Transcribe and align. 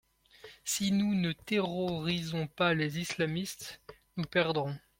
Si 0.63 0.91
nous 0.91 1.13
ne 1.13 1.31
terrorisons 1.31 2.47
pas 2.47 2.73
les 2.73 2.97
islamistes, 2.99 3.81
nous 4.17 4.23
perdrons. 4.23 4.75